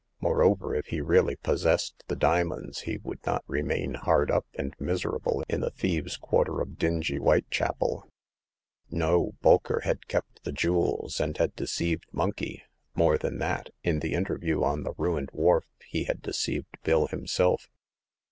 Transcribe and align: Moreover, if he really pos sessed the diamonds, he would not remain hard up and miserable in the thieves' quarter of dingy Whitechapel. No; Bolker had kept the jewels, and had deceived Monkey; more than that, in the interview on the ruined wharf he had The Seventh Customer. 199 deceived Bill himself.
Moreover, 0.19 0.73
if 0.73 0.87
he 0.87 0.99
really 0.99 1.35
pos 1.35 1.63
sessed 1.63 1.93
the 2.07 2.15
diamonds, 2.15 2.81
he 2.89 2.97
would 2.97 3.23
not 3.23 3.43
remain 3.45 3.93
hard 3.93 4.31
up 4.31 4.47
and 4.55 4.73
miserable 4.79 5.43
in 5.47 5.61
the 5.61 5.69
thieves' 5.69 6.17
quarter 6.17 6.59
of 6.59 6.79
dingy 6.79 7.17
Whitechapel. 7.17 8.07
No; 8.89 9.33
Bolker 9.43 9.83
had 9.83 10.07
kept 10.07 10.43
the 10.43 10.51
jewels, 10.51 11.19
and 11.19 11.37
had 11.37 11.55
deceived 11.55 12.07
Monkey; 12.11 12.63
more 12.95 13.19
than 13.19 13.37
that, 13.37 13.69
in 13.83 13.99
the 13.99 14.15
interview 14.15 14.63
on 14.63 14.81
the 14.81 14.93
ruined 14.97 15.29
wharf 15.33 15.65
he 15.87 16.05
had 16.05 16.23
The 16.23 16.33
Seventh 16.33 16.65
Customer. 16.71 16.79
199 16.81 16.81
deceived 16.81 16.83
Bill 16.83 17.07
himself. 17.19 17.67